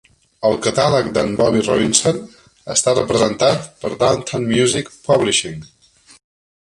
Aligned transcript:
El 0.47 0.55
catàleg 0.67 1.09
de"n 1.17 1.35
Bobby 1.41 1.61
Robinson 1.67 2.17
està 2.75 2.95
representat 3.01 3.69
per 3.85 3.93
Downtown 4.05 4.49
Music 4.55 4.91
Publishing. 5.11 5.63